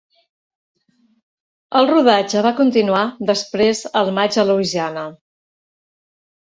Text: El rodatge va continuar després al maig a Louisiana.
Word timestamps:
El 1.81 1.91
rodatge 1.91 2.43
va 2.47 2.53
continuar 2.63 3.05
després 3.35 3.85
al 4.03 4.13
maig 4.19 4.43
a 4.47 4.51
Louisiana. 4.53 5.09